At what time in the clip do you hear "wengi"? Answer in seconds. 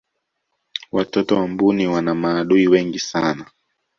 2.67-2.99